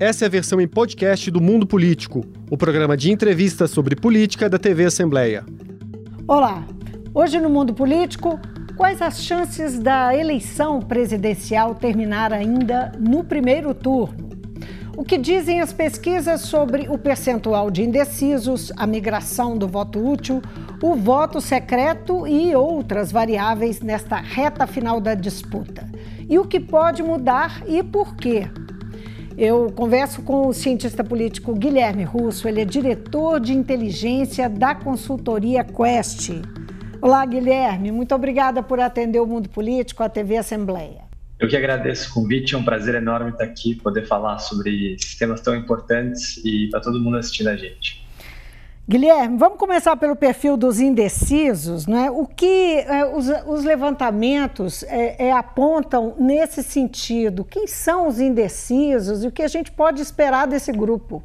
[0.00, 4.48] Essa é a versão em podcast do Mundo Político, o programa de entrevistas sobre política
[4.48, 5.44] da TV Assembleia.
[6.26, 6.64] Olá!
[7.12, 8.40] Hoje no Mundo Político,
[8.78, 14.30] quais as chances da eleição presidencial terminar ainda no primeiro turno?
[14.96, 20.40] O que dizem as pesquisas sobre o percentual de indecisos, a migração do voto útil,
[20.82, 25.86] o voto secreto e outras variáveis nesta reta final da disputa?
[26.26, 28.48] E o que pode mudar e por quê?
[29.42, 35.64] Eu converso com o cientista político Guilherme Russo, ele é diretor de inteligência da consultoria
[35.64, 36.28] Quest.
[37.00, 41.04] Olá, Guilherme, muito obrigada por atender o Mundo Político, a TV Assembleia.
[41.38, 45.40] Eu que agradeço o convite, é um prazer enorme estar aqui, poder falar sobre temas
[45.40, 47.99] tão importantes e para todo mundo assistindo a gente.
[48.88, 51.86] Guilherme, vamos começar pelo perfil dos indecisos.
[51.86, 52.10] Né?
[52.10, 57.44] O que é, os, os, levantamentos é, é, apontam nesse sentido?
[57.44, 61.22] Quem são os indecisos e o que a gente pode esperar desse grupo?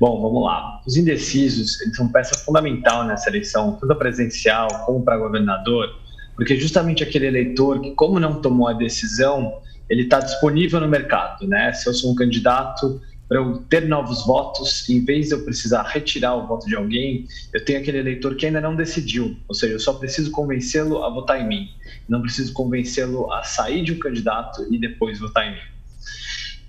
[0.00, 0.80] Bom, vamos lá.
[0.86, 5.88] Os indecisos eles são peça fundamental nessa eleição, tanto presencial como para governador,
[6.34, 11.46] porque justamente aquele eleitor que, como não tomou a decisão, ele está disponível no mercado.
[11.46, 11.72] Né?
[11.72, 13.00] Se eu sou um candidato
[13.32, 17.26] para eu ter novos votos, em vez de eu precisar retirar o voto de alguém,
[17.54, 21.08] eu tenho aquele eleitor que ainda não decidiu, ou seja, eu só preciso convencê-lo a
[21.08, 21.68] votar em mim,
[22.06, 25.62] não preciso convencê-lo a sair de um candidato e depois votar em mim.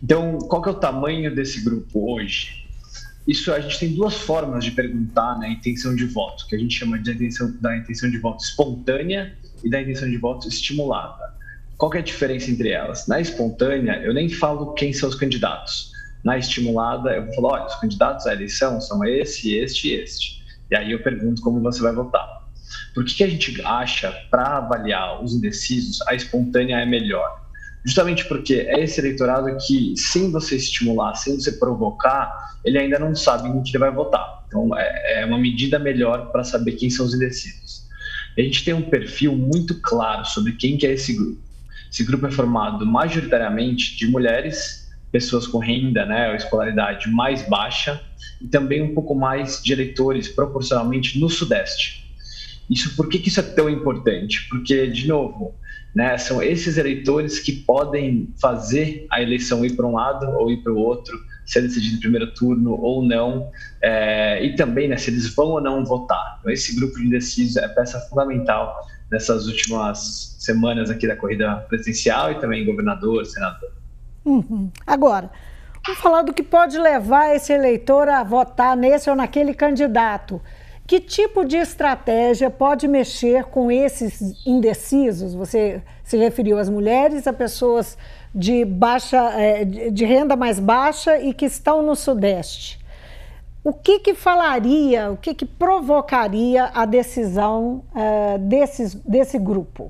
[0.02, 2.66] Então, qual que é o tamanho desse grupo hoje?
[3.27, 6.80] Isso a gente tem duas formas de perguntar né, intenção de voto, que a gente
[6.80, 11.33] chama de intenção, da intenção de voto espontânea e da intenção de voto estimulada.
[11.77, 13.05] Qual que é a diferença entre elas?
[13.05, 15.92] Na espontânea, eu nem falo quem são os candidatos
[16.24, 20.44] na estimulada, eu vou falar, olha, os candidatos à eleição são esse, este e este.
[20.72, 22.44] E aí eu pergunto como você vai votar.
[22.94, 27.44] Por que, que a gente acha, para avaliar os indecisos, a espontânea é melhor?
[27.86, 33.14] Justamente porque é esse eleitorado que, sem você estimular, sem você provocar, ele ainda não
[33.14, 34.46] sabe em que ele vai votar.
[34.48, 37.83] Então, é, é uma medida melhor para saber quem são os indecisos.
[38.38, 41.42] A gente tem um perfil muito claro sobre quem que é esse grupo.
[41.92, 44.83] Esse grupo é formado majoritariamente de mulheres
[45.14, 48.02] pessoas com renda, né, ou escolaridade mais baixa,
[48.42, 52.04] e também um pouco mais de eleitores proporcionalmente no Sudeste.
[52.68, 54.48] Isso, por que, que isso é tão importante?
[54.50, 55.54] Porque, de novo,
[55.94, 60.64] né, são esses eleitores que podem fazer a eleição ir para um lado ou ir
[60.64, 63.52] para o outro, ser decidido no primeiro turno ou não,
[63.84, 66.38] é, e também né, se eles vão ou não votar.
[66.40, 68.76] Então, esse grupo de indecisos é peça fundamental
[69.12, 73.83] nessas últimas semanas aqui da corrida presidencial e também governador, senador.
[74.26, 74.72] Uhum.
[74.86, 75.30] Agora,
[75.86, 80.42] vamos falar do que pode levar esse eleitor a votar nesse ou naquele candidato.
[80.86, 85.33] Que tipo de estratégia pode mexer com esses indecisos?
[85.33, 87.98] Você se referiu às mulheres, a pessoas
[88.36, 92.83] de baixa, é, de renda mais baixa e que estão no Sudeste.
[93.64, 99.89] O que, que falaria, o que, que provocaria a decisão uh, desses, desse grupo?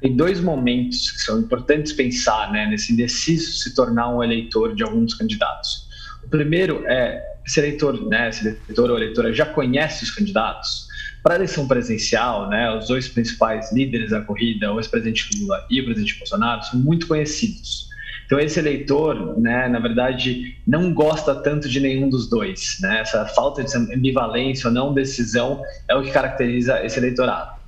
[0.00, 4.82] Tem dois momentos que são importantes pensar né, nesse indeciso se tornar um eleitor de
[4.82, 5.88] alguns candidatos.
[6.24, 10.88] O primeiro é esse eleitor, né, esse eleitor ou eleitora já conhece os candidatos.
[11.22, 15.80] Para a eleição presencial, né, os dois principais líderes da corrida, o ex-presidente Lula e
[15.80, 17.90] o presidente Bolsonaro, são muito conhecidos.
[18.24, 22.78] Então esse eleitor, né, na verdade, não gosta tanto de nenhum dos dois.
[22.80, 23.00] Né?
[23.00, 27.59] Essa falta de ambivalência ou não decisão é o que caracteriza esse eleitorado.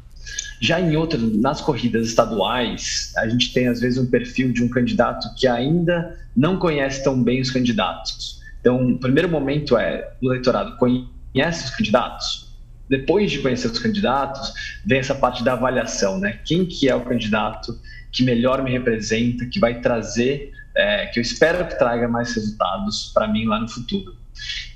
[0.63, 4.69] Já em outras, nas corridas estaduais, a gente tem às vezes um perfil de um
[4.69, 8.41] candidato que ainda não conhece tão bem os candidatos.
[8.61, 12.55] Então, o primeiro momento é o eleitorado conhece os candidatos.
[12.89, 14.53] Depois de conhecer os candidatos,
[14.87, 16.39] vem essa parte da avaliação, né?
[16.45, 17.77] Quem que é o candidato
[18.13, 23.11] que melhor me representa, que vai trazer, é, que eu espero que traga mais resultados
[23.13, 24.15] para mim lá no futuro.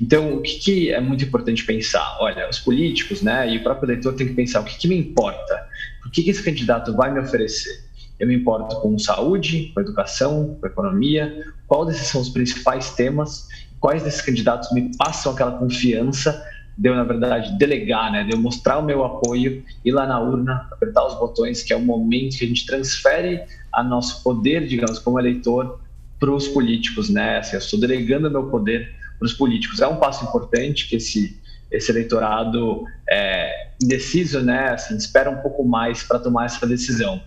[0.01, 2.17] Então, o que, que, é muito importante pensar?
[2.21, 4.97] Olha, os políticos, né, e o próprio eleitor tem que pensar o que, que me
[4.97, 5.67] importa,
[6.06, 7.84] o que, que esse candidato vai me oferecer.
[8.19, 13.48] Eu me importo com saúde, com educação, com economia, qual desses são os principais temas,
[13.78, 16.42] quais desses candidatos me passam aquela confiança
[16.78, 20.21] de eu, na verdade, delegar, né, de eu mostrar o meu apoio, ir lá na
[20.21, 23.42] urna, apertar os botões, que é o momento que a gente transfere
[23.72, 25.81] a nosso poder, digamos, como eleitor,
[26.19, 27.39] para os políticos, né?
[27.39, 29.81] Assim, eu estou delegando meu poder para os políticos.
[29.81, 31.41] É um passo importante que esse,
[31.71, 37.22] esse eleitorado é, indeciso, né, assim, espera um pouco mais para tomar essa decisão.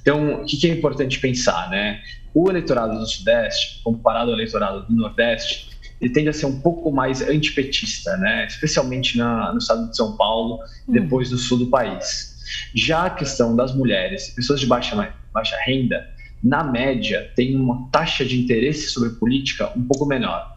[0.00, 2.00] Então, o que, que é importante pensar, né?
[2.34, 6.90] O eleitorado do Sudeste, comparado ao eleitorado do Nordeste, ele tende a ser um pouco
[6.90, 8.46] mais antipetista, né?
[8.46, 12.32] especialmente na, no estado de São Paulo, e depois no sul do país.
[12.74, 16.04] Já a questão das mulheres, pessoas de baixa, baixa renda,
[16.42, 20.51] na média, tem uma taxa de interesse sobre política um pouco menor.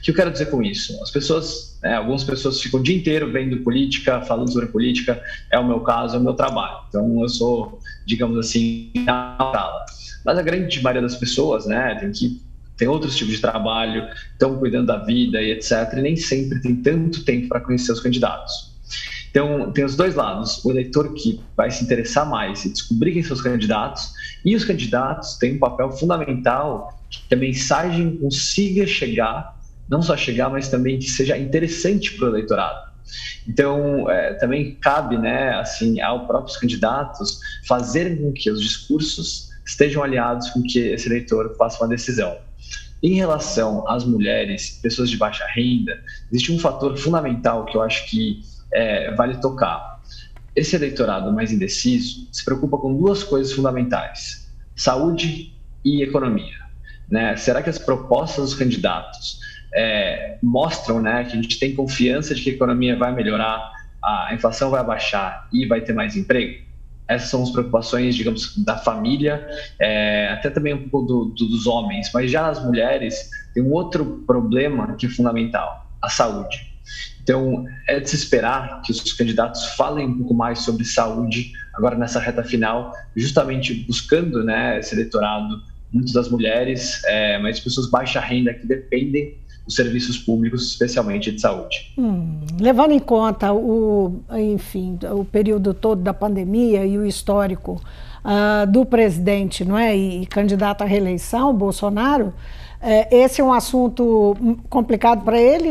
[0.00, 1.00] O que eu quero dizer com isso?
[1.02, 5.58] As pessoas, né, algumas pessoas ficam o dia inteiro vendo política, falando sobre política, é
[5.58, 6.78] o meu caso, é o meu trabalho.
[6.88, 9.84] Então eu sou, digamos assim, na sala.
[10.24, 12.40] Mas a grande maioria das pessoas, né, tem que
[12.78, 15.92] tem outros tipos de trabalho, estão cuidando da vida e etc.
[15.98, 18.70] E nem sempre tem tanto tempo para conhecer os candidatos.
[19.30, 20.64] Então, tem os dois lados.
[20.64, 24.10] O eleitor que vai se interessar mais e descobrir quem são os candidatos,
[24.44, 29.59] e os candidatos têm um papel fundamental que a mensagem consiga chegar,
[29.90, 32.90] não só chegar, mas também que seja interessante para o eleitorado.
[33.48, 40.02] Então, é, também cabe, né, assim, aos próprios candidatos fazerem com que os discursos estejam
[40.02, 42.38] aliados com que esse eleitor faça uma decisão.
[43.02, 45.98] Em relação às mulheres, pessoas de baixa renda,
[46.30, 50.00] existe um fator fundamental que eu acho que é, vale tocar.
[50.54, 55.54] Esse eleitorado mais indeciso se preocupa com duas coisas fundamentais: saúde
[55.84, 56.60] e economia.
[57.10, 57.36] Né?
[57.36, 59.40] Será que as propostas dos candidatos
[59.74, 63.70] é, mostram né, que a gente tem confiança de que a economia vai melhorar,
[64.02, 66.70] a inflação vai baixar e vai ter mais emprego?
[67.06, 69.44] Essas são as preocupações, digamos, da família,
[69.80, 72.08] é, até também um pouco do, do, dos homens.
[72.14, 76.70] Mas já as mulheres, tem um outro problema que é fundamental: a saúde.
[77.20, 81.96] Então, é de se esperar que os candidatos falem um pouco mais sobre saúde agora
[81.96, 85.62] nessa reta final, justamente buscando né, esse eleitorado,
[85.92, 91.40] muitas das mulheres, é, mas pessoas baixa renda que dependem os serviços públicos, especialmente de
[91.40, 91.92] saúde.
[91.96, 97.80] Hum, levando em conta o, enfim, o período todo da pandemia e o histórico
[98.24, 102.32] uh, do presidente, não é, e, e candidato à reeleição, Bolsonaro,
[102.82, 104.36] é, esse é um assunto
[104.70, 105.70] complicado para ele,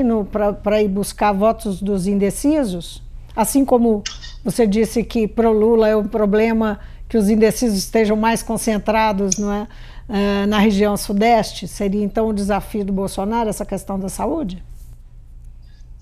[0.61, 3.01] para ir buscar votos dos indecisos,
[3.35, 4.03] assim como
[4.43, 9.37] você disse que para o Lula é um problema que os indecisos estejam mais concentrados,
[9.37, 9.67] não é?
[10.09, 11.67] Uh, na região sudeste?
[11.67, 14.61] Seria então o desafio do Bolsonaro essa questão da saúde?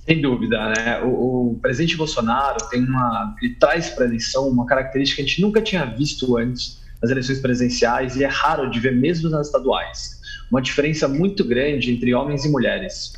[0.05, 1.01] Sem dúvida, né?
[1.03, 5.29] O, o presidente Bolsonaro tem uma, ele traz para a eleição uma característica que a
[5.29, 9.47] gente nunca tinha visto antes nas eleições presidenciais e é raro de ver mesmo nas
[9.47, 10.17] estaduais.
[10.49, 13.13] Uma diferença muito grande entre homens e mulheres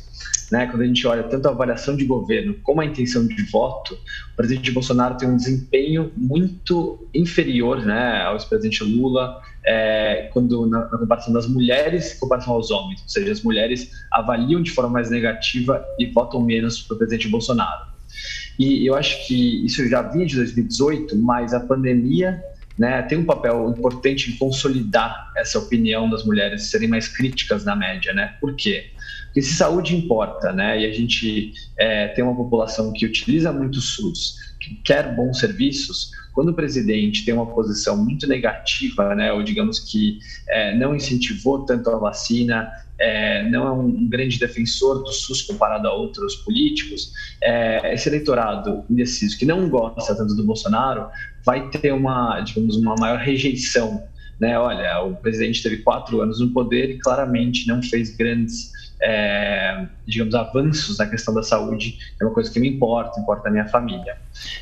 [0.50, 3.94] né, quando a gente olha tanto a avaliação de governo como a intenção de voto,
[4.32, 10.80] o presidente Bolsonaro tem um desempenho muito inferior né, ao ex-presidente Lula, é, quando na,
[10.80, 14.90] na, comparação das mulheres em comparação aos homens, ou seja, as mulheres avaliam de forma
[14.90, 17.90] mais negativa e votam menos para o presidente Bolsonaro.
[18.58, 22.42] E eu acho que isso já vinha de 2018, mas a pandemia
[22.78, 27.76] né, tem um papel importante em consolidar essa opinião das mulheres serem mais críticas na
[27.76, 28.36] média, né?
[28.40, 28.90] Por quê?
[29.26, 33.76] Porque se saúde importa, né, e a gente é, tem uma população que utiliza muito
[33.76, 39.32] o SUS, que quer bons serviços, quando o presidente tem uma posição muito negativa, né,
[39.32, 40.18] ou digamos que
[40.48, 45.88] é, não incentivou tanto a vacina, é, não é um grande defensor do SUS comparado
[45.88, 51.08] a outros políticos, é, esse eleitorado indeciso que não gosta tanto do Bolsonaro
[51.44, 54.04] vai ter uma, digamos, uma maior rejeição.
[54.38, 54.58] Né?
[54.58, 58.70] Olha, o presidente teve quatro anos no poder e claramente não fez grandes
[59.02, 63.52] é, digamos, avanços na questão da saúde é uma coisa que me importa, importa a
[63.52, 64.18] minha família.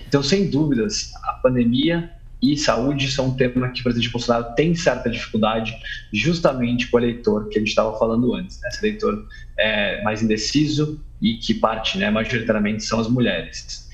[0.06, 4.74] Então, sem dúvidas, a pandemia e saúde são um tema que o presidente Bolsonaro tem
[4.74, 5.76] certa dificuldade,
[6.12, 8.68] justamente com o eleitor que a gente estava falando antes, né?
[8.68, 9.26] esse eleitor
[9.58, 13.88] é, mais indeciso e que parte, né, majoritariamente, são as mulheres.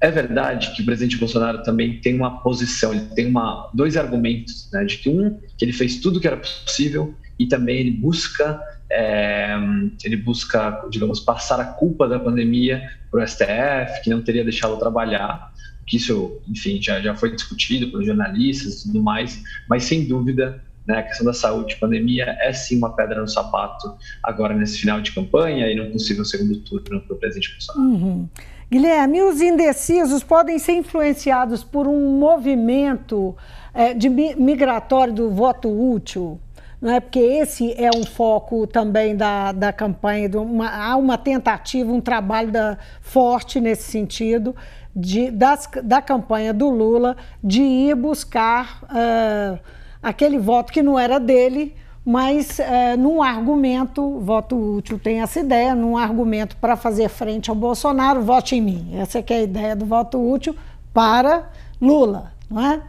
[0.00, 4.68] É verdade que o presidente Bolsonaro também tem uma posição, ele tem uma, dois argumentos,
[4.72, 7.92] né, de que um, que ele fez tudo o que era possível e também ele
[7.92, 9.54] busca é,
[10.02, 14.78] ele busca, digamos, passar a culpa da pandemia para o STF, que não teria deixado
[14.78, 15.52] trabalhar,
[15.86, 20.62] que isso, enfim, já, já foi discutido pelos jornalistas e tudo mais, mas sem dúvida,
[20.86, 25.00] né, a questão da saúde, pandemia, é sim uma pedra no sapato agora nesse final
[25.00, 27.90] de campanha e no possível segundo turno para o presidente Bolsonaro.
[27.90, 28.28] Uhum.
[28.70, 33.34] Guilherme, os indecisos podem ser influenciados por um movimento
[33.72, 36.38] é, de migratório do voto útil?
[36.80, 37.00] Não é?
[37.00, 42.50] porque esse é um foco também da, da campanha, uma, há uma tentativa, um trabalho
[42.50, 44.54] da, forte nesse sentido,
[44.94, 49.58] de, das, da campanha do Lula de ir buscar uh,
[50.02, 55.74] aquele voto que não era dele, mas uh, num argumento, voto útil tem essa ideia,
[55.74, 58.90] num argumento para fazer frente ao Bolsonaro, vote em mim.
[58.94, 60.54] Essa é a ideia do voto útil
[60.92, 62.82] para Lula, não é?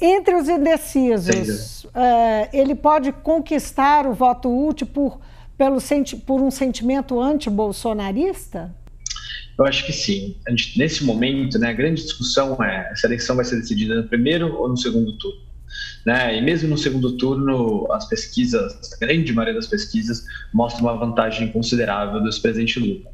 [0.00, 5.20] Entre os indecisos, é, ele pode conquistar o voto útil por,
[5.58, 5.78] pelo,
[6.24, 8.74] por um sentimento anti-bolsonarista?
[9.58, 10.36] Eu acho que sim.
[10.48, 14.08] Gente, nesse momento, né, a grande discussão é se a eleição vai ser decidida no
[14.08, 15.50] primeiro ou no segundo turno.
[16.06, 16.38] Né?
[16.38, 21.52] E mesmo no segundo turno, as pesquisas, a grande maioria das pesquisas, mostra uma vantagem
[21.52, 23.10] considerável do ex-presidente Lula.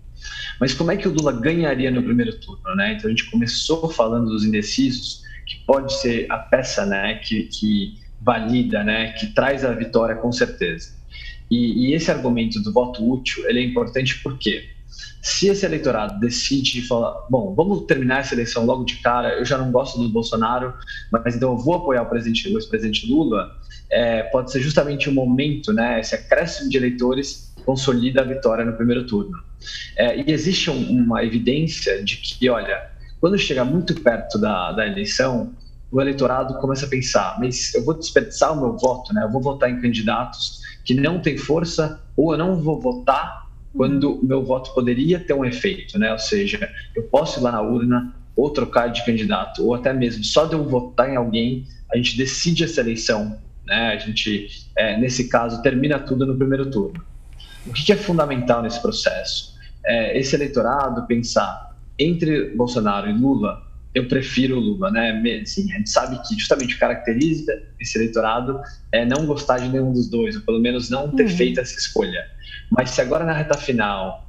[0.60, 2.76] Mas como é que o Lula ganharia no primeiro turno?
[2.76, 2.92] Né?
[2.92, 7.94] Então a gente começou falando dos indecisos, que pode ser a peça né, que, que
[8.20, 10.94] valida, né, que traz a vitória com certeza.
[11.50, 14.68] E, e, esse argumento do voto útil ele é importante porque
[15.22, 19.56] se esse eleitorado decide falar, bom, vamos terminar essa eleição logo de cara, eu já
[19.56, 20.74] não gosto do Bolsonaro,
[21.10, 23.50] mas então eu vou apoiar o presidente, o ex-presidente Lula,
[23.90, 28.72] é, pode ser justamente o momento, né, esse acréscimo de eleitores consolida a vitória no
[28.72, 29.36] primeiro turno.
[29.96, 32.95] É, e existe um, uma evidência de que, olha,
[33.26, 35.52] quando chega muito perto da, da eleição,
[35.90, 39.24] o eleitorado começa a pensar, mas eu vou desperdiçar o meu voto, né?
[39.24, 44.20] Eu vou votar em candidatos que não têm força, ou eu não vou votar quando
[44.20, 46.12] o meu voto poderia ter um efeito, né?
[46.12, 50.22] Ou seja, eu posso ir lá na urna ou trocar de candidato, ou até mesmo
[50.22, 53.88] só de eu votar em alguém, a gente decide essa eleição, né?
[53.88, 57.04] A gente, é, nesse caso, termina tudo no primeiro turno.
[57.66, 59.56] O que é fundamental nesse processo?
[59.84, 63.62] É esse eleitorado pensar entre Bolsonaro e Lula,
[63.94, 65.22] eu prefiro o Lula, né?
[65.42, 67.50] Assim, a gente sabe que justamente caracteriza
[67.80, 68.60] esse eleitorado
[68.92, 71.28] é não gostar de nenhum dos dois, ou pelo menos não ter uhum.
[71.36, 72.22] feito essa escolha.
[72.70, 74.26] Mas se agora na reta final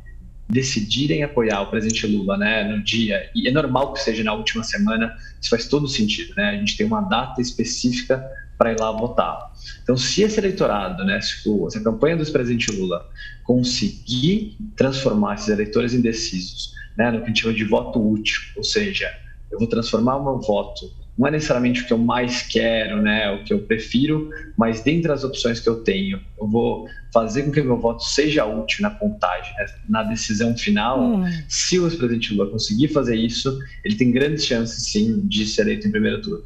[0.50, 4.64] decidirem apoiar o presidente Lula, né, no dia, e é normal que seja na última
[4.64, 6.52] semana, isso faz todo sentido, né?
[6.52, 8.26] A gente tem uma data específica
[8.58, 9.52] para ir lá votar.
[9.84, 11.44] Então, se esse eleitorado, né, se,
[11.76, 13.06] a campanha do presidente Lula
[13.44, 18.64] conseguir transformar esses eleitores indecisos, né, no que a gente chama de voto útil, ou
[18.64, 19.12] seja,
[19.52, 23.32] eu vou transformar o meu voto não é necessariamente o que eu mais quero, né,
[23.32, 27.52] o que eu prefiro, mas dentre as opções que eu tenho, eu vou fazer com
[27.52, 31.02] que meu voto seja útil na contagem, né, na decisão final.
[31.02, 31.26] Hum.
[31.48, 35.88] Se o ex-presidente Lula conseguir fazer isso, ele tem grandes chances, sim, de ser eleito
[35.88, 36.44] em primeiro turno.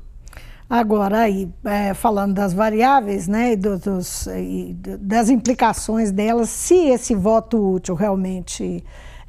[0.69, 7.13] Agora, aí, é, falando das variáveis, né, e, dos, e das implicações delas, se esse
[7.13, 8.81] voto útil realmente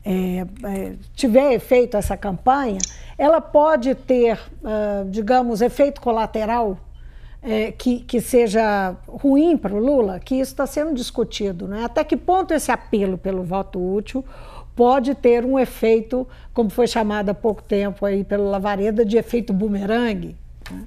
[0.04, 2.78] é, é, tiver efeito essa campanha,
[3.16, 6.78] ela pode ter, uh, digamos, efeito colateral
[7.42, 11.66] é, que, que seja ruim para o Lula, que isso está sendo discutido.
[11.66, 11.84] Né?
[11.84, 14.24] Até que ponto esse apelo pelo voto útil
[14.74, 19.52] pode ter um efeito, como foi chamado há pouco tempo aí pelo Lavareda, de efeito
[19.52, 20.36] bumerangue?
[20.70, 20.86] Né?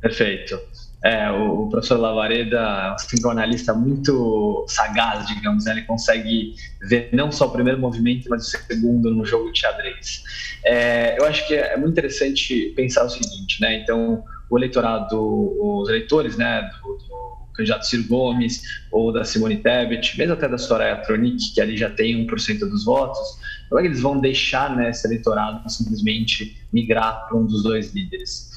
[0.00, 0.60] Perfeito.
[1.06, 5.72] É, o, professor Lavareda é um psicoanalista muito sagaz, digamos, né?
[5.72, 10.24] ele consegue ver não só o primeiro movimento, mas o segundo no jogo de xadrez.
[10.64, 13.82] É, eu acho que é muito interessante pensar o seguinte, né?
[13.82, 20.18] Então, o eleitorado, os eleitores, né, do, do candidato Ciro Gomes ou da Simone Tebet,
[20.18, 23.20] mesmo até da Soraya Tronic, que ali já tem 1% dos votos,
[23.68, 27.94] como é que eles vão deixar né, esse eleitorado simplesmente migrar para um dos dois
[27.94, 28.50] líderes?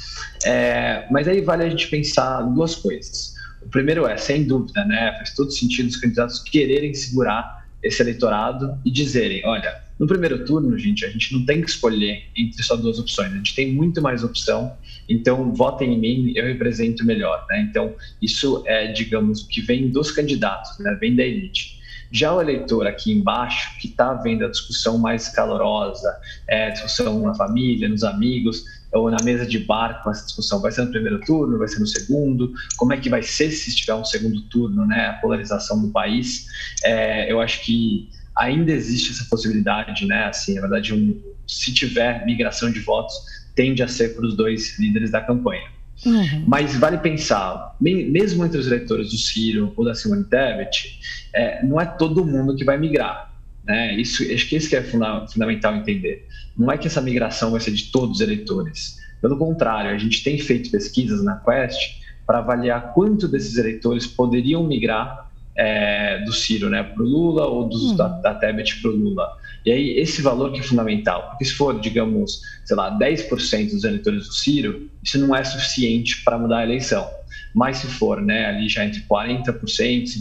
[0.46, 3.36] É, mas aí vale a gente pensar duas coisas.
[3.62, 8.78] O primeiro é, sem dúvida, né, faz todo sentido os candidatos quererem segurar esse eleitorado
[8.86, 12.78] e dizerem, olha, no primeiro turno, gente, a gente não tem que escolher entre só
[12.78, 14.74] duas opções, a gente tem muito mais opção,
[15.10, 17.68] então votem em mim, eu represento melhor, né?
[17.70, 20.98] Então, isso é, digamos, o que vem dos candidatos, né?
[21.02, 21.79] Vem da elite.
[22.12, 26.16] Já o eleitor aqui embaixo, que está vendo a discussão mais calorosa,
[26.48, 30.72] é, discussão na família, nos amigos, ou na mesa de bar com essa discussão, vai
[30.72, 33.94] ser no primeiro turno, vai ser no segundo, como é que vai ser se estiver
[33.94, 36.48] um segundo turno, né, a polarização do país,
[36.84, 42.26] é, eu acho que ainda existe essa possibilidade, né, assim, na verdade, um, se tiver
[42.26, 43.16] migração de votos,
[43.56, 45.79] tende a ser para os dois líderes da campanha.
[46.06, 46.46] Uhum.
[46.48, 51.00] Mas vale pensar, mesmo entre os eleitores do Ciro ou da Simone Tebet,
[51.34, 53.34] é, não é todo mundo que vai migrar.
[53.66, 53.96] Né?
[53.96, 56.28] Isso, acho que isso que é funda fundamental entender.
[56.58, 58.98] Não é que essa migração vai ser de todos os eleitores.
[59.22, 64.64] Pelo contrário, a gente tem feito pesquisas na Quest para avaliar quanto desses eleitores poderiam
[64.66, 67.96] migrar é, do Ciro né, para o Lula ou dos, uhum.
[67.96, 69.38] da, da Tebet para o Lula.
[69.66, 73.84] E aí, esse valor que é fundamental, porque se for, digamos, sei lá, 10% dos
[73.84, 77.10] eleitores do Ciro, isso não é suficiente para mudar a eleição.
[77.54, 79.54] Mas se for né, ali já entre 40%,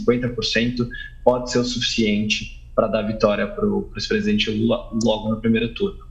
[0.05, 0.87] 50%,
[1.23, 6.09] pode ser o suficiente para dar vitória para o ex-presidente Lula logo no primeiro turno.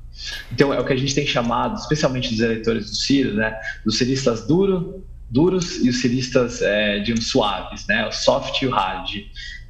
[0.52, 3.98] Então, é o que a gente tem chamado, especialmente dos eleitores do Ciro, né, dos
[3.98, 9.08] ciristas duro, duros e os ciristas, é, digamos, suaves, né, o soft e o hard,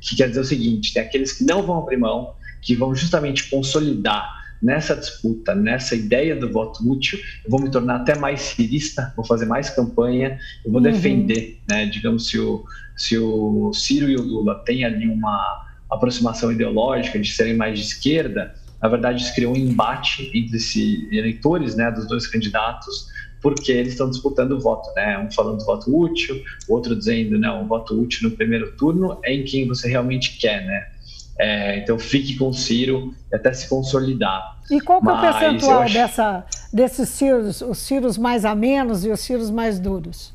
[0.00, 3.48] que quer dizer o seguinte, tem aqueles que não vão abrir mão, que vão justamente
[3.50, 9.12] consolidar nessa disputa, nessa ideia do voto útil, eu vou me tornar até mais cirista,
[9.16, 10.90] vou fazer mais campanha, eu vou uhum.
[10.90, 11.86] defender, né?
[11.86, 12.64] Digamos, se o,
[12.96, 17.84] se o Ciro e o Lula têm ali uma aproximação ideológica de serem mais de
[17.84, 23.06] esquerda, na verdade isso criou um embate entre esses eleitores, né, dos dois candidatos,
[23.40, 25.18] porque eles estão disputando o voto, né?
[25.18, 29.18] Um falando do voto útil, o outro dizendo, né, um voto útil no primeiro turno
[29.25, 30.87] é em quem você realmente quer, né?
[31.38, 34.59] É, então fique com o Ciro até se consolidar.
[34.71, 35.95] E qual que é o percentual acho...
[35.95, 40.35] dessa, desses Ciros, os Ciros mais amenos e os Ciros mais duros?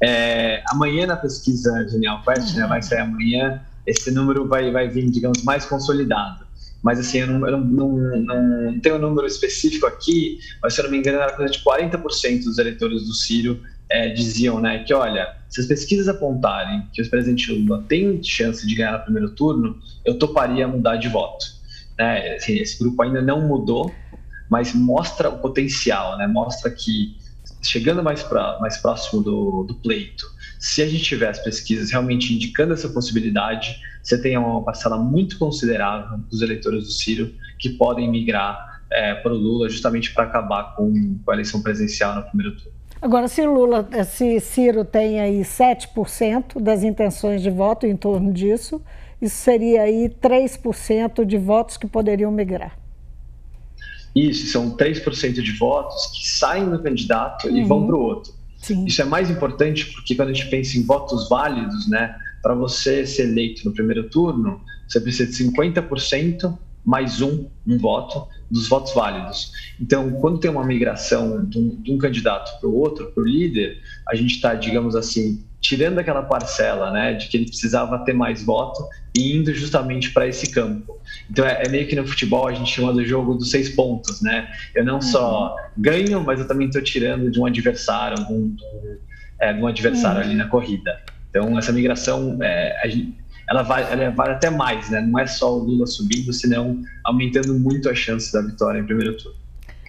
[0.00, 2.60] É, amanhã na pesquisa Genial Quest, uhum.
[2.60, 6.43] né, vai sair amanhã, esse número vai, vai vir, digamos, mais consolidado.
[6.84, 10.80] Mas assim, eu não, eu não, não, não tenho um número específico aqui, mas se
[10.80, 13.58] eu não me engano, era coisa de 40% dos eleitores do Ciro
[13.90, 18.66] é, diziam né, que, olha, se as pesquisas apontarem que o presidente Lula tem chance
[18.66, 21.46] de ganhar no primeiro turno, eu toparia mudar de voto.
[21.98, 22.34] Né?
[22.34, 23.90] Assim, esse grupo ainda não mudou,
[24.50, 26.26] mas mostra o potencial, né?
[26.26, 27.16] mostra que
[27.62, 30.26] chegando mais, pra, mais próximo do, do pleito,
[30.64, 35.38] se a gente tiver as pesquisas realmente indicando essa possibilidade, você tem uma parcela muito
[35.38, 40.74] considerável dos eleitores do Ciro que podem migrar é, para o Lula justamente para acabar
[40.74, 42.72] com, com a eleição presidencial no primeiro turno.
[43.02, 48.80] Agora, se Lula, se Ciro tem aí 7% das intenções de voto em torno disso,
[49.20, 52.78] isso seria aí 3% de votos que poderiam migrar.
[54.16, 57.56] Isso, são 3% de votos que saem do candidato uhum.
[57.58, 57.86] e vão uhum.
[57.86, 58.43] para o outro.
[58.64, 58.86] Sim.
[58.86, 63.06] Isso é mais importante porque quando a gente pensa em votos válidos, né, para você
[63.06, 68.92] ser eleito no primeiro turno, você precisa de 50% mais um, um voto dos votos
[68.94, 69.52] válidos.
[69.80, 73.26] Então, quando tem uma migração de um, de um candidato para o outro, para o
[73.26, 78.12] líder, a gente está, digamos assim, tirando aquela parcela, né, de que ele precisava ter
[78.12, 78.86] mais voto
[79.16, 81.00] e indo justamente para esse campo.
[81.30, 84.20] Então, é, é, meio que no futebol a gente chama do jogo dos seis pontos,
[84.20, 84.46] né?
[84.74, 85.82] Eu não só uhum.
[85.82, 88.56] ganho, mas eu também estou tirando de um adversário, de um,
[89.40, 90.26] é, de um adversário uhum.
[90.26, 91.00] ali na corrida.
[91.30, 93.16] Então, essa migração, é, a gente,
[93.48, 95.00] ela vale, ela até mais, né?
[95.00, 99.16] Não é só o Lula subindo, senão aumentando muito a chance da vitória em primeiro
[99.16, 99.36] turno.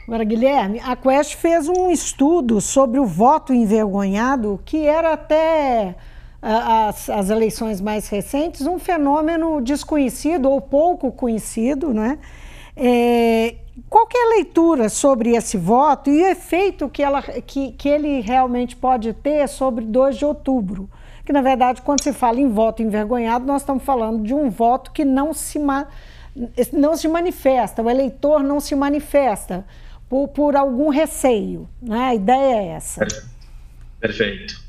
[0.07, 5.95] Agora, Guilherme, a Quest fez um estudo sobre o voto envergonhado, que era até
[6.41, 12.19] as, as eleições mais recentes um fenômeno desconhecido ou pouco conhecido, né?
[12.77, 13.55] É,
[13.89, 18.75] qual a leitura sobre esse voto e o efeito que, ela, que, que ele realmente
[18.75, 20.89] pode ter sobre 2 de outubro?
[21.25, 24.91] que na verdade, quando se fala em voto envergonhado, nós estamos falando de um voto
[24.91, 25.59] que não se,
[26.71, 29.65] não se manifesta, o eleitor não se manifesta
[30.07, 31.67] por, por algum receio.
[31.81, 31.99] Né?
[31.99, 33.07] A ideia é essa.
[33.99, 34.63] Perfeito.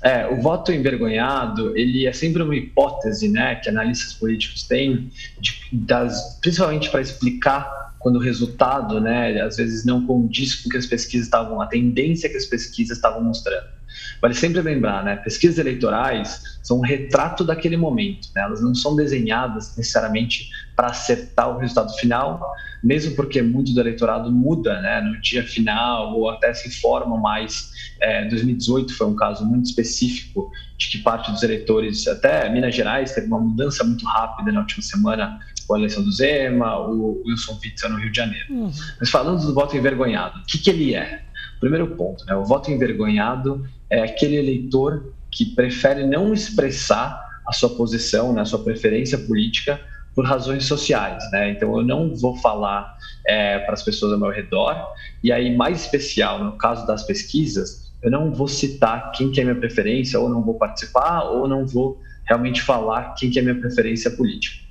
[0.00, 5.68] É, o voto envergonhado, ele é sempre uma hipótese né, que analistas políticos têm, de,
[5.72, 10.86] das, principalmente para explicar quando o resultado, né, às vezes não condiz com que as
[10.86, 13.76] pesquisas estavam, a tendência que as pesquisas estavam mostrando.
[14.20, 15.16] Vale sempre lembrar, né?
[15.16, 18.42] Pesquisas eleitorais são um retrato daquele momento, né?
[18.42, 22.40] Elas não são desenhadas necessariamente para acertar o resultado final,
[22.82, 25.00] mesmo porque muito do eleitorado muda, né?
[25.00, 27.70] No dia final ou até se informa mais.
[28.00, 33.12] É, 2018 foi um caso muito específico de que parte dos eleitores, até Minas Gerais,
[33.12, 37.58] teve uma mudança muito rápida na última semana com a eleição do Zema, o Wilson
[37.62, 38.46] Witzel no Rio de Janeiro.
[38.50, 38.70] Uhum.
[39.00, 41.22] Mas falando do voto envergonhado, o que, que ele é?
[41.60, 42.34] Primeiro ponto, né?
[42.34, 48.44] o voto envergonhado é aquele eleitor que prefere não expressar a sua posição, né, a
[48.44, 49.80] sua preferência política
[50.14, 51.50] por razões sociais, né?
[51.50, 54.74] Então eu não vou falar é, para as pessoas ao meu redor
[55.22, 59.44] e aí mais especial no caso das pesquisas, eu não vou citar quem que é
[59.44, 63.54] minha preferência ou não vou participar ou não vou realmente falar quem que é minha
[63.54, 64.65] preferência política.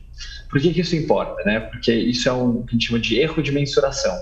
[0.55, 1.59] Por que, que isso importa, né?
[1.59, 4.17] Porque isso é um que a gente chama de erro de mensuração.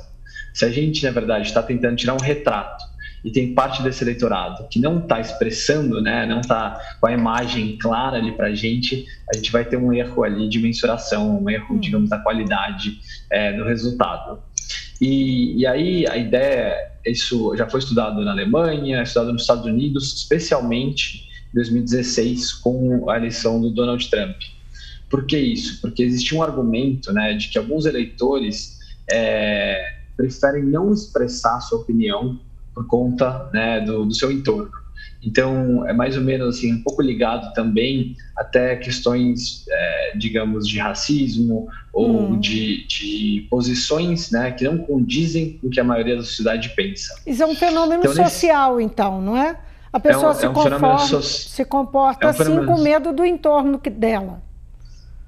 [0.51, 2.83] Se a gente na verdade está tentando tirar um retrato
[3.23, 7.77] e tem parte desse eleitorado que não está expressando, né, não está com a imagem
[7.77, 11.47] clara ali para a gente, a gente vai ter um erro ali de mensuração, um
[11.47, 12.97] erro, digamos, da qualidade
[13.29, 14.41] é, do resultado.
[14.99, 20.15] E, e, aí a ideia, isso já foi estudado na Alemanha, estudado nos Estados Unidos,
[20.15, 24.37] especialmente em 2016 com a eleição do Donald Trump.
[25.13, 25.79] Por que isso?
[25.79, 28.79] Porque existe um argumento né, de que alguns eleitores
[29.11, 32.39] é, preferem não expressar sua opinião
[32.73, 34.71] por conta né, do, do seu entorno.
[35.23, 40.79] Então, é mais ou menos assim, um pouco ligado também até questões, é, digamos, de
[40.79, 42.39] racismo ou hum.
[42.39, 47.13] de, de, posições né, que não condizem com o que a maioria da sociedade pensa.
[47.23, 48.85] Isso é um fenômeno então, social, nesse...
[48.87, 49.59] então, não é?
[49.93, 51.21] A pessoa é um, se, é um conforma, so...
[51.21, 54.41] se comporta é um assim com medo do entorno dela.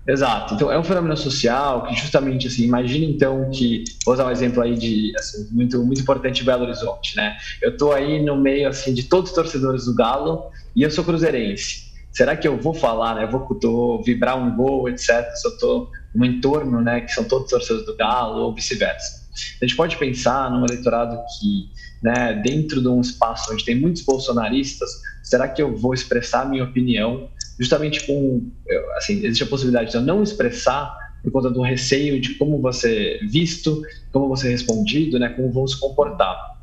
[0.07, 0.53] Exato.
[0.53, 4.61] Então é um fenômeno social que justamente assim, imagina então que vou usar um exemplo
[4.61, 7.35] aí de assim, muito muito importante Belo Horizonte, né?
[7.61, 10.43] Eu tô aí no meio assim de todos os torcedores do Galo
[10.75, 11.85] e eu sou cruzeirense.
[12.11, 13.23] Será que eu vou falar, né?
[13.23, 15.25] Eu vou tô, vibrar um gol, etc.
[15.33, 19.25] Se eu tô no entorno, né, que são todos torcedores do Galo ou vice-versa.
[19.61, 21.69] A gente pode pensar num eleitorado que
[22.01, 24.89] né, dentro de um espaço onde tem muitos bolsonaristas,
[25.23, 27.27] será que eu vou expressar minha opinião
[27.59, 28.49] justamente com,
[28.97, 33.19] assim, existe a possibilidade de eu não expressar por conta do receio de como você
[33.29, 36.55] visto, como você respondido, né, como vão se comportar.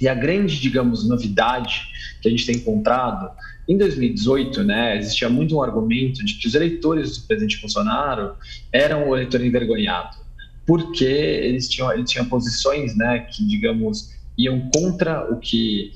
[0.00, 1.82] E a grande, digamos, novidade
[2.20, 3.30] que a gente tem encontrado
[3.66, 8.34] em 2018, né, existia muito um argumento de que os eleitores do presidente Bolsonaro
[8.70, 10.16] eram o eleitor envergonhado,
[10.66, 15.94] porque eles tinham, eles tinham posições, né, que, digamos, iam contra o que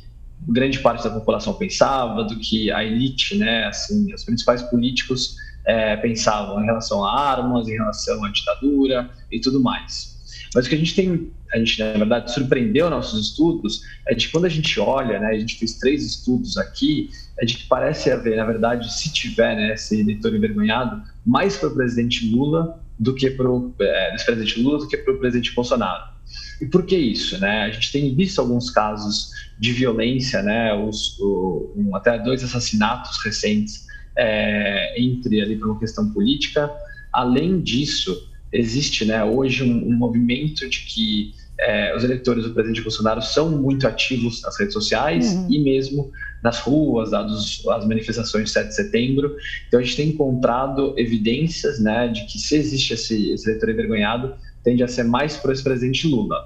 [0.48, 5.96] grande parte da população pensava, do que a elite, né, assim, os principais políticos é,
[5.96, 10.18] pensavam em relação a armas, em relação à ditadura e tudo mais.
[10.54, 14.28] Mas o que a gente tem, a gente na verdade surpreendeu nossos estudos é de
[14.28, 18.10] quando a gente olha, né, a gente fez três estudos aqui, é de que parece
[18.10, 23.14] haver, na verdade, se tiver né, esse eleitor envergonhado, mais para o presidente Lula do
[23.14, 26.19] que para o é, presidente Lula do que para o presidente Bolsonaro.
[26.60, 27.38] E por que isso?
[27.38, 27.62] Né?
[27.62, 30.74] A gente tem visto alguns casos de violência, né?
[30.74, 36.70] Os, o, um, até dois assassinatos recentes é, entre ali por uma questão política.
[37.12, 42.82] Além disso, existe né, hoje um, um movimento de que é, os eleitores do presidente
[42.82, 45.46] Bolsonaro são muito ativos nas redes sociais uhum.
[45.50, 46.10] e mesmo
[46.42, 49.36] nas ruas, dados as manifestações de 7 de setembro.
[49.68, 54.34] Então, a gente tem encontrado evidências né, de que se existe esse, esse eleitor envergonhado,
[54.62, 56.36] tende a ser mais para o ex-presidente Lula.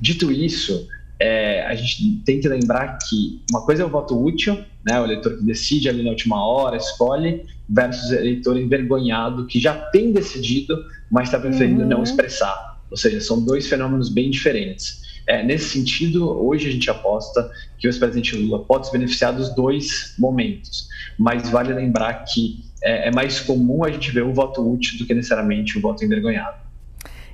[0.00, 0.88] Dito isso,
[1.20, 5.04] é, a gente tem que lembrar que uma coisa é o voto útil, né, o
[5.04, 10.12] eleitor que decide ali na última hora, escolhe, versus o eleitor envergonhado que já tem
[10.12, 10.76] decidido,
[11.10, 11.88] mas está preferindo uhum.
[11.88, 12.80] não expressar.
[12.90, 15.00] Ou seja, são dois fenômenos bem diferentes.
[15.26, 17.48] É, nesse sentido, hoje a gente aposta
[17.78, 23.08] que o ex-presidente Lula pode se beneficiar dos dois momentos, mas vale lembrar que é,
[23.08, 26.56] é mais comum a gente ver o voto útil do que necessariamente o voto envergonhado.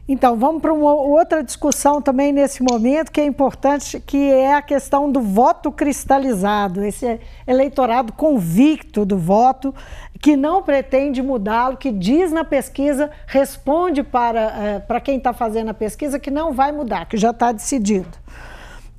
[0.08, 4.62] Então, vamos para uma outra discussão também nesse momento, que é importante, que é a
[4.62, 9.74] questão do voto cristalizado, esse eleitorado convicto do voto,
[10.18, 15.68] que não pretende mudá-lo, que diz na pesquisa, responde para, é, para quem está fazendo
[15.68, 18.08] a pesquisa que não vai mudar, que já está decidido.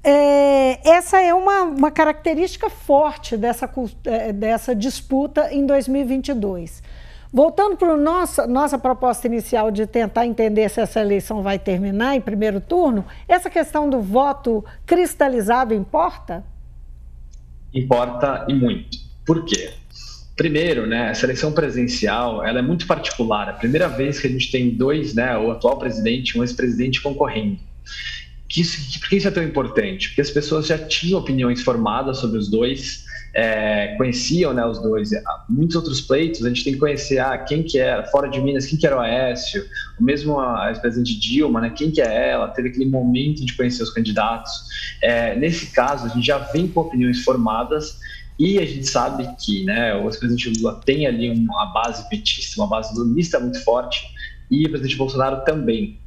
[0.04, 3.70] É, essa é uma, uma característica forte dessa,
[4.06, 6.84] é, dessa disputa em 2022.
[7.32, 12.22] Voltando para nossa, nossa proposta inicial de tentar entender se essa eleição vai terminar em
[12.22, 16.44] primeiro turno, essa questão do voto cristalizado importa?
[17.72, 18.98] Importa e muito.
[19.24, 19.74] Por quê?
[20.36, 23.48] Primeiro, né, essa eleição presidencial ela é muito particular.
[23.48, 26.44] É a primeira vez que a gente tem dois, né, o atual presidente e um
[26.44, 27.60] ex-presidente concorrendo.
[28.50, 30.10] Que isso, por que isso é tão importante?
[30.10, 35.12] Porque as pessoas já tinham opiniões formadas sobre os dois, é, conheciam né, os dois.
[35.48, 38.66] Muitos outros pleitos, a gente tem que conhecer ah, quem que era, fora de Minas,
[38.66, 39.64] quem que era o Aécio,
[40.00, 43.84] o mesmo a ex-presidente Dilma, né, quem que é ela, teve aquele momento de conhecer
[43.84, 44.52] os candidatos.
[45.02, 48.00] É, nesse caso, a gente já vem com opiniões formadas
[48.40, 52.70] e a gente sabe que né, o ex-presidente Lula tem ali uma base petista, uma
[52.70, 54.02] base lulista muito forte,
[54.50, 56.00] e o presidente Bolsonaro também.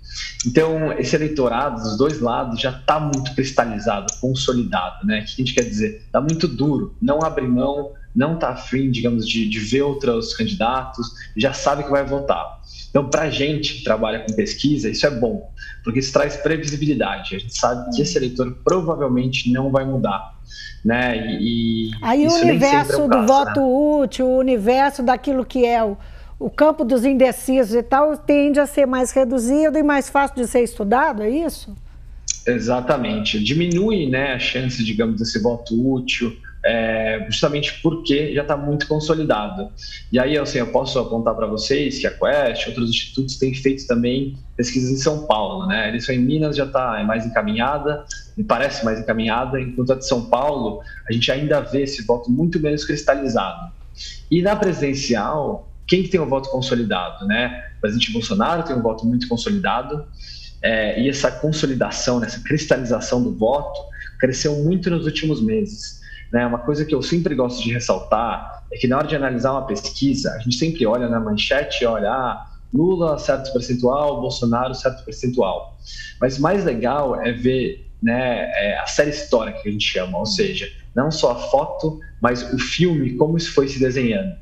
[0.46, 5.20] Então, esse eleitorado dos dois lados já está muito cristalizado, consolidado, né?
[5.20, 6.02] O que a gente quer dizer?
[6.06, 11.06] Está muito duro, não abre mão, não está afim, digamos, de, de ver outros candidatos,
[11.36, 12.60] já sabe que vai votar.
[12.90, 15.50] Então, para a gente que trabalha com pesquisa, isso é bom,
[15.82, 17.36] porque isso traz previsibilidade.
[17.36, 20.34] A gente sabe que esse eleitor provavelmente não vai mudar.
[20.84, 21.38] Né?
[21.40, 24.02] E, Aí o universo é um do voto né?
[24.04, 25.96] útil, o universo daquilo que é o,
[26.42, 30.46] o campo dos indecisos e tal tende a ser mais reduzido e mais fácil de
[30.48, 31.74] ser estudado, é isso?
[32.44, 33.42] Exatamente.
[33.42, 39.68] Diminui né, a chance, digamos, desse voto útil, é, justamente porque já está muito consolidado.
[40.10, 43.86] E aí, assim, eu posso apontar para vocês que a Quest, outros institutos têm feito
[43.86, 45.88] também pesquisas em São Paulo, né?
[45.88, 48.04] Eles em Minas já está é mais encaminhada,
[48.36, 52.30] me parece mais encaminhada, enquanto a de São Paulo, a gente ainda vê esse voto
[52.30, 53.72] muito menos cristalizado.
[54.30, 57.70] E na presidencial, quem que tem o voto consolidado, né?
[57.78, 60.06] O presidente Bolsonaro tem um voto muito consolidado
[60.62, 63.80] é, e essa consolidação, né, essa cristalização do voto
[64.20, 66.00] cresceu muito nos últimos meses.
[66.32, 66.46] Né?
[66.46, 69.66] Uma coisa que eu sempre gosto de ressaltar é que na hora de analisar uma
[69.66, 75.76] pesquisa, a gente sempre olha na manchete olha, ah, Lula certo percentual, Bolsonaro certo percentual.
[76.20, 80.26] Mas mais legal é ver né, é a série histórica que a gente chama, ou
[80.26, 84.34] seja, não só a foto, mas o filme, como isso foi se desenhando.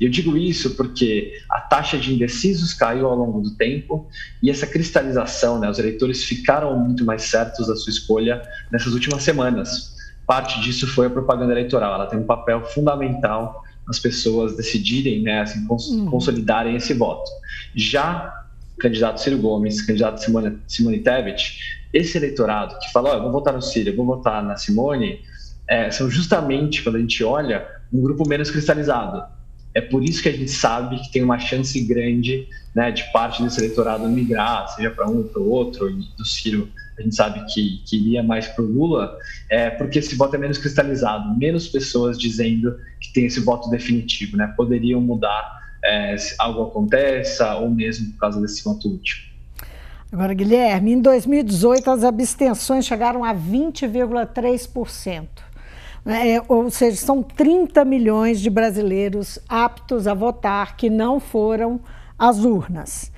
[0.00, 4.08] E eu digo isso porque a taxa de indecisos caiu ao longo do tempo
[4.42, 9.22] e essa cristalização, né, os eleitores ficaram muito mais certos da sua escolha nessas últimas
[9.22, 9.94] semanas.
[10.26, 15.40] Parte disso foi a propaganda eleitoral, ela tem um papel fundamental nas pessoas decidirem, né,
[15.40, 16.06] assim, cons uhum.
[16.06, 17.30] consolidarem esse voto.
[17.74, 18.40] Já
[18.78, 21.58] candidato Ciro Gomes, candidato Simone, Simone Tebet,
[21.92, 25.20] esse eleitorado que fala, oh, eu vou votar no Ciro, eu vou votar na Simone,
[25.68, 29.22] é, são justamente, quando a gente olha, um grupo menos cristalizado.
[29.74, 33.42] É por isso que a gente sabe que tem uma chance grande né, de parte
[33.42, 36.68] desse eleitorado migrar, seja para um ou para o outro, e do Ciro
[37.00, 39.16] a gente sabe que, que iria mais para o Lula,
[39.48, 44.36] é porque esse voto é menos cristalizado, menos pessoas dizendo que tem esse voto definitivo,
[44.36, 44.52] né?
[44.54, 49.16] Poderiam mudar é, se algo aconteça ou mesmo por causa desse voto útil.
[50.12, 55.26] Agora, Guilherme, em 2018 as abstenções chegaram a 20,3%.
[56.06, 61.80] É, ou seja, são 30 milhões de brasileiros aptos a votar que não foram
[62.18, 63.12] às urnas.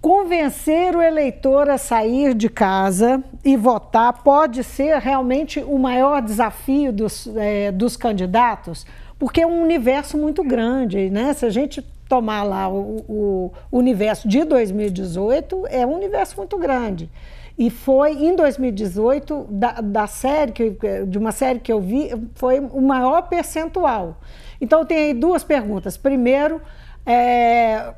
[0.00, 6.92] Convencer o eleitor a sair de casa e votar pode ser realmente o maior desafio
[6.92, 8.86] dos, é, dos candidatos,
[9.18, 11.32] porque é um universo muito grande, né?
[11.32, 17.10] Se a gente tomar lá o, o universo de 2018, é um universo muito grande.
[17.58, 20.70] E foi em 2018, da, da série, que,
[21.06, 24.18] de uma série que eu vi, foi o maior percentual.
[24.60, 25.96] Então, tem aí duas perguntas.
[25.96, 26.62] Primeiro,
[27.04, 27.92] é,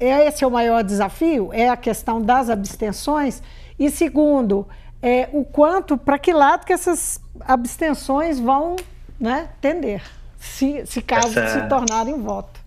[0.00, 3.42] é, esse é o maior desafio, é a questão das abstenções.
[3.78, 4.66] E segundo,
[5.00, 8.74] é, o quanto, para que lado que essas abstenções vão
[9.20, 10.02] né, tender,
[10.36, 11.60] se, se caso essa...
[11.60, 12.65] se tornarem voto.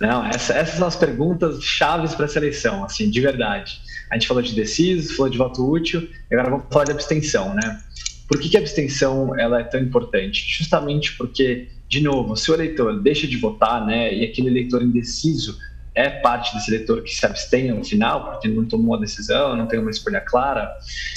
[0.00, 3.80] Não, essa, essas são as perguntas chaves para essa eleição, assim, de verdade.
[4.10, 7.80] A gente falou de deciso, falou de voto útil, agora vamos falar de abstenção, né?
[8.28, 10.44] Por que, que a abstenção ela é tão importante?
[10.46, 15.58] Justamente porque de novo, se o eleitor deixa de votar, né, e aquele eleitor indeciso
[15.94, 19.66] é parte desse eleitor que se abstém no final, porque não tomou a decisão, não
[19.66, 20.70] tem uma escolha clara,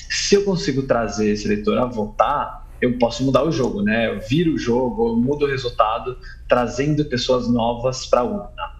[0.09, 4.13] se eu consigo trazer esse eleitor a votar, eu posso mudar o jogo, né?
[4.13, 8.79] Eu viro o jogo, eu mudo o resultado, trazendo pessoas novas para a urna.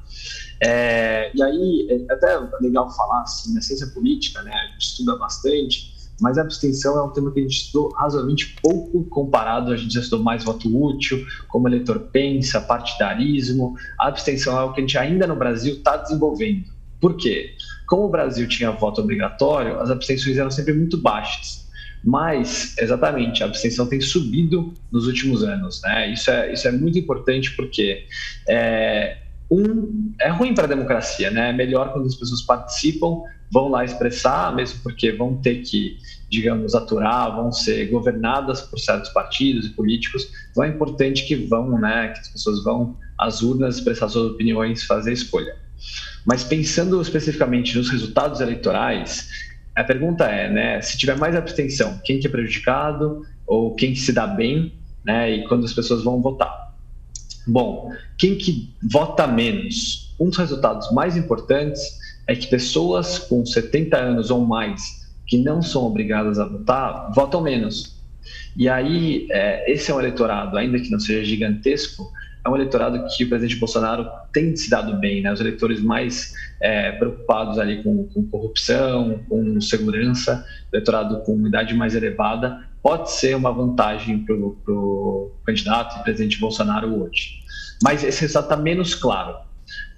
[0.62, 4.52] É, e aí, é até legal falar assim, na ciência política, né?
[4.54, 8.56] A gente estuda bastante, mas a abstenção é um tema que a gente estudou razoavelmente
[8.62, 13.76] pouco comparado, a gente já estudou mais voto útil, como o eleitor pensa, partidarismo.
[13.98, 16.66] A abstenção é algo que a gente ainda no Brasil está desenvolvendo.
[17.00, 17.56] Por quê?
[17.88, 21.69] Como o Brasil tinha voto obrigatório, as abstenções eram sempre muito baixas.
[22.04, 25.82] Mas, exatamente, a abstenção tem subido nos últimos anos.
[25.84, 26.14] Né?
[26.14, 28.06] Isso, é, isso é muito importante porque
[28.48, 29.18] é,
[29.52, 31.50] um, é ruim para a democracia, né?
[31.50, 35.98] É melhor quando as pessoas participam, vão lá expressar, mesmo porque vão ter que,
[36.30, 40.30] digamos, aturar, vão ser governadas por certos partidos e políticos.
[40.52, 42.10] Então é importante que vão, né?
[42.10, 45.56] Que as pessoas vão às urnas expressar suas opiniões, fazer escolha.
[46.26, 49.49] Mas pensando especificamente nos resultados eleitorais,
[49.80, 50.82] a pergunta é, né?
[50.82, 55.32] Se tiver mais abstenção, quem que é prejudicado ou quem que se dá bem, né?
[55.32, 56.76] E quando as pessoas vão votar?
[57.48, 60.16] Bom, quem que vota menos?
[60.20, 61.82] Um dos resultados mais importantes
[62.28, 67.42] é que pessoas com 70 anos ou mais que não são obrigadas a votar votam
[67.42, 67.98] menos.
[68.58, 72.12] E aí, é, esse é um eleitorado, ainda que não seja gigantesco,
[72.46, 75.32] é um eleitorado que o presidente Bolsonaro tem se dado bem, né?
[75.32, 81.96] Os eleitores mais é, preocupados ali com, com, corrupção, com segurança, eleitorado com idade mais
[81.96, 87.40] elevada, pode ser uma vantagem para o candidato e presidente Bolsonaro hoje.
[87.84, 89.38] Mas esse resultado está menos claro.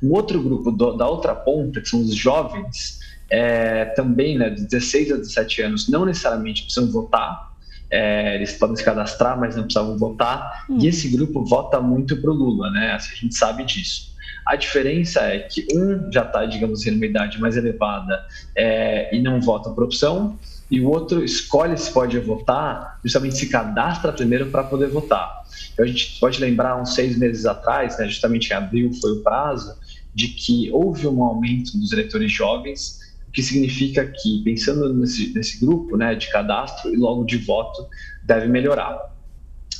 [0.02, 3.00] Um outro grupo do, da outra ponta, que são os jovens,
[3.30, 7.51] é, também né, de 16 a 17 anos, não necessariamente precisam votar,
[7.92, 10.78] é, eles podem se cadastrar, mas não precisavam votar, hum.
[10.82, 12.94] e esse grupo vota muito para o Lula, né?
[12.94, 14.12] Assim, a gente sabe disso.
[14.46, 18.26] A diferença é que um já está, digamos assim, numa idade mais elevada
[18.56, 23.50] é, e não vota por opção, e o outro escolhe se pode votar, justamente se
[23.50, 25.44] cadastra primeiro para poder votar.
[25.74, 29.22] Então, a gente pode lembrar, uns seis meses atrás, né, justamente em abril foi o
[29.22, 29.76] prazo,
[30.16, 33.00] de que houve um aumento dos eleitores jovens,
[33.32, 37.88] o que significa que, pensando nesse, nesse grupo né, de cadastro e logo de voto,
[38.22, 39.10] deve melhorar.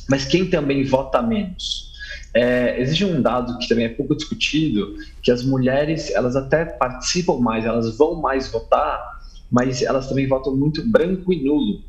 [0.08, 1.92] Mas quem também vota menos?
[2.32, 7.36] É, existe um dado que também é pouco discutido, que as mulheres elas até participam
[7.36, 11.82] mais, elas vão mais votar, mas elas também votam muito branco e nulo.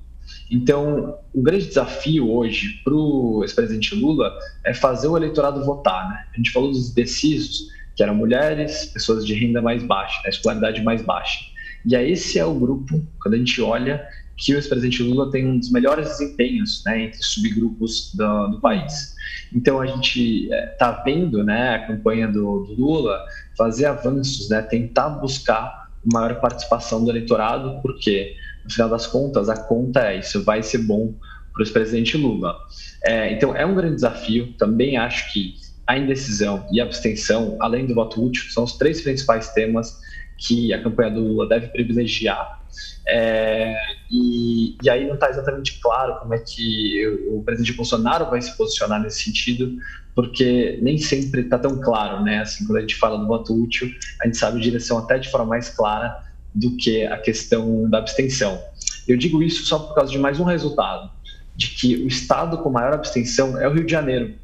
[0.52, 6.10] Então, o grande desafio hoje para o ex-presidente Lula é fazer o eleitorado votar.
[6.10, 6.26] Né?
[6.34, 10.30] A gente falou dos indecisos, que eram mulheres, pessoas de renda mais baixa, né?
[10.30, 11.52] escolaridade mais baixa.
[11.85, 14.05] E aí, esse é o grupo, quando a gente olha,
[14.37, 19.13] que o ex-presidente Lula tem um dos melhores desempenhos né, entre subgrupos do, do país.
[19.53, 23.23] Então, a gente está é, vendo né, a campanha do, do Lula
[23.57, 29.55] fazer avanços, né, tentar buscar maior participação do eleitorado, porque, no final das contas, a
[29.55, 31.13] conta é isso, vai ser bom
[31.53, 32.55] para o ex-presidente Lula.
[33.03, 34.53] É, então, é um grande desafio.
[34.57, 39.01] Também acho que a indecisão e a abstenção, além do voto útil, são os três
[39.01, 39.99] principais temas
[40.45, 42.62] que a campanha do Lula deve privilegiar.
[43.08, 43.75] É,
[44.12, 48.56] e, e, aí não está exatamente claro como é que o, presidente Bolsonaro vai se
[48.58, 49.77] posicionar nesse sentido,
[50.15, 52.39] porque nem sempre está tão claro, né?
[52.39, 53.89] Assim, quando a gente fala do voto útil,
[54.21, 57.99] a gente sabe a direção até de forma mais clara do que a questão da
[57.99, 58.62] abstenção.
[59.08, 61.10] Eu digo isso só por causa de mais um resultado,
[61.56, 64.36] de que o estado com maior abstenção é o Rio de Janeiro.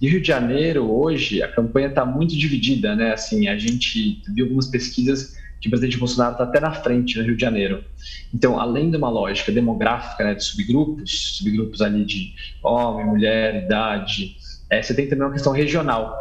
[0.00, 3.12] E Rio de Janeiro, hoje, a campanha está muito dividida, né?
[3.12, 7.24] Assim, a gente viu algumas pesquisas que o presidente Bolsonaro está até na frente no
[7.24, 7.82] Rio de Janeiro.
[8.32, 12.32] Então, além de uma lógica demográfica, né, de subgrupos, subgrupos ali de
[12.62, 14.36] homem, mulher, idade,
[14.70, 16.14] é, você tem também uma questão regional.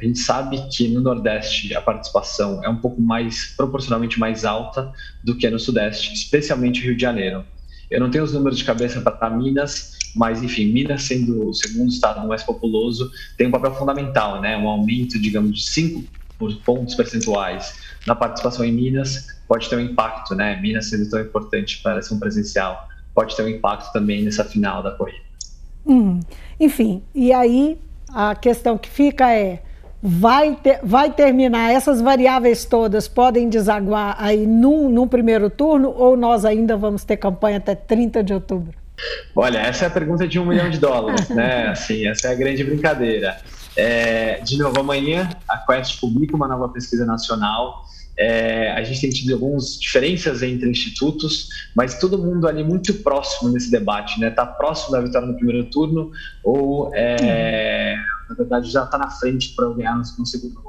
[0.00, 4.92] A gente sabe que no Nordeste a participação é um pouco mais, proporcionalmente mais alta
[5.22, 7.44] do que no Sudeste, especialmente Rio de Janeiro.
[7.90, 11.90] Eu não tenho os números de cabeça para Minas, mas enfim, Minas sendo o segundo
[11.90, 14.56] estado mais populoso, tem um papel fundamental, né?
[14.56, 16.04] Um aumento, digamos, de 5
[16.64, 17.74] pontos percentuais
[18.06, 20.58] na participação em Minas pode ter um impacto, né?
[20.60, 24.82] Minas sendo tão importante para a eleição presencial, pode ter um impacto também nessa final
[24.82, 25.24] da corrida.
[25.86, 26.20] Hum,
[26.58, 27.78] enfim, e aí
[28.12, 29.62] a questão que fica é
[30.02, 36.16] vai, ter, vai terminar, essas variáveis todas podem desaguar aí num, num primeiro turno ou
[36.16, 38.79] nós ainda vamos ter campanha até 30 de outubro?
[39.34, 41.68] Olha, essa é a pergunta de um milhão de dólares, né?
[41.68, 43.40] Assim, essa é a grande brincadeira.
[43.76, 47.84] É, de novo, amanhã a Quest publica uma nova pesquisa nacional.
[48.18, 53.50] É, a gente tem tido algumas diferenças entre institutos, mas todo mundo ali muito próximo
[53.50, 54.28] nesse debate, né?
[54.28, 56.10] Está próximo da vitória no primeiro turno
[56.44, 57.96] ou é,
[58.30, 60.62] na verdade, já está na frente para ganhar no, segundo,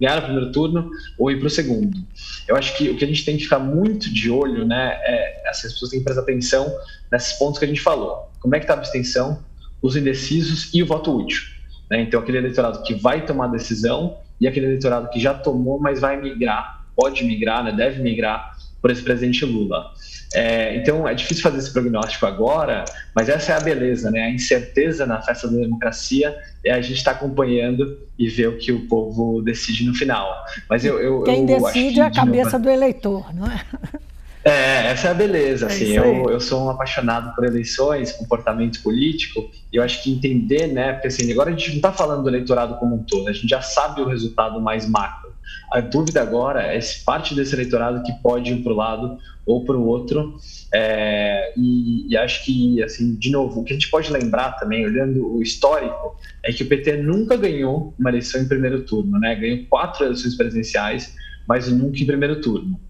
[0.00, 1.98] ganhar no primeiro turno ou ir para o segundo.
[2.46, 5.48] Eu acho que o que a gente tem que ficar muito de olho, né, é
[5.48, 6.72] as pessoas têm que prestar atenção
[7.10, 8.30] nesses pontos que a gente falou.
[8.38, 9.42] Como é que está a abstenção,
[9.82, 11.42] os indecisos e o voto útil.
[11.90, 12.02] Né?
[12.02, 16.20] Então, aquele eleitorado que vai tomar decisão e aquele eleitorado que já tomou, mas vai
[16.20, 18.49] migrar, pode migrar, né, deve migrar
[18.80, 19.92] por esse presidente Lula.
[20.32, 24.22] É, então é difícil fazer esse prognóstico agora, mas essa é a beleza, né?
[24.22, 28.56] A incerteza na festa da democracia é a gente estar tá acompanhando e ver o
[28.56, 30.32] que o povo decide no final.
[30.68, 32.64] Mas eu, eu quem eu decide é a cabeça novo...
[32.64, 33.60] do eleitor, não é?
[34.42, 38.82] É, essa é a beleza, é assim, eu, eu sou um apaixonado por eleições, comportamento
[38.82, 42.22] político, e eu acho que entender, né, porque assim, agora a gente não está falando
[42.22, 45.29] do eleitorado como um todo, a gente já sabe o resultado mais macro,
[45.70, 49.64] a dúvida agora é se parte desse eleitorado que pode ir para o lado ou
[49.64, 50.36] para o outro.
[50.72, 54.84] É, e, e, acho que, assim, de novo, o que a gente pode lembrar também,
[54.84, 59.34] olhando o histórico, é que o PT nunca ganhou uma eleição em primeiro turno, né?
[59.36, 61.14] Ganhou quatro eleições presidenciais,
[61.46, 62.80] mas nunca em primeiro turno.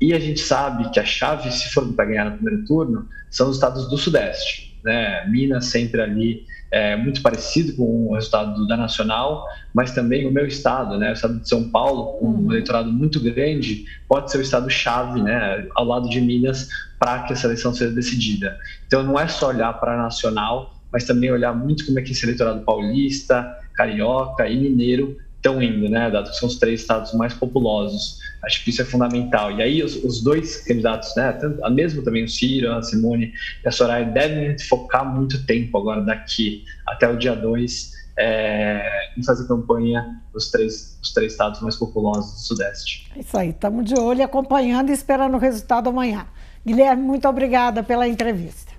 [0.00, 3.48] E a gente sabe que a chave, se for para ganhar no primeiro turno, são
[3.48, 4.76] os estados do Sudeste.
[4.82, 5.28] Né?
[5.28, 10.46] Minas sempre ali é, muito parecido com o resultado da Nacional, mas também o meu
[10.46, 12.50] estado, né, o estado de São Paulo, com um uhum.
[12.50, 17.46] eleitorado muito grande, pode ser o estado-chave, né, ao lado de Minas, para que essa
[17.46, 18.56] eleição seja decidida.
[18.86, 22.12] Então, não é só olhar para a Nacional, mas também olhar muito como é que
[22.12, 27.12] esse eleitorado paulista, carioca e mineiro estão indo, né, dado que são os três estados
[27.14, 28.20] mais populosos.
[28.44, 29.50] Acho que isso é fundamental.
[29.50, 33.32] E aí os, os dois candidatos, né, tanto, mesmo também o Ciro, a Simone
[33.64, 39.22] e a Soraya, devem focar muito tempo agora daqui até o dia 2 é, em
[39.24, 43.10] fazer campanha nos três, os três estados mais populosos do Sudeste.
[43.16, 46.26] É isso aí, estamos de olho, acompanhando e esperando o resultado amanhã.
[46.64, 48.72] Guilherme, muito obrigada pela entrevista.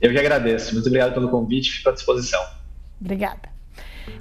[0.00, 0.72] Eu que agradeço.
[0.72, 2.42] Muito obrigado pelo convite, fico à disposição.
[3.00, 3.53] Obrigada.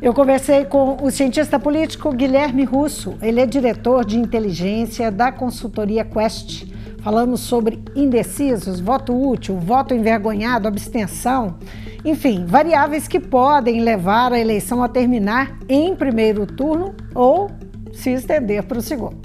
[0.01, 3.15] Eu conversei com o cientista político Guilherme Russo.
[3.21, 6.65] Ele é diretor de inteligência da consultoria Quest.
[7.01, 11.57] Falamos sobre indecisos, voto útil, voto envergonhado, abstenção,
[12.05, 17.49] enfim, variáveis que podem levar a eleição a terminar em primeiro turno ou
[17.93, 19.17] se estender para o segundo.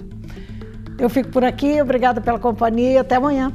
[0.98, 3.52] Eu fico por aqui, obrigada pela companhia e até amanhã.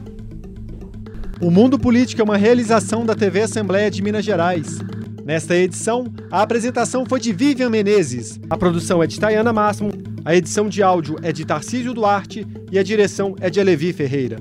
[1.41, 4.79] O Mundo Político é uma realização da TV Assembleia de Minas Gerais.
[5.25, 9.89] Nesta edição, a apresentação foi de Vivian Menezes, a produção é de Tayana Máximo,
[10.25, 14.37] a edição de áudio é de Tarcísio Duarte e a direção é de Alevi Ferreira.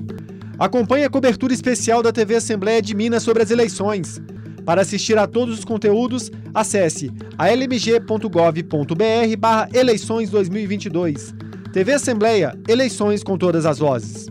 [0.59, 4.21] Acompanhe a cobertura especial da TV Assembleia de Minas sobre as eleições.
[4.65, 11.33] Para assistir a todos os conteúdos, acesse almg.gov.br barra eleições 2022.
[11.71, 14.27] TV Assembleia, eleições com todas as vozes.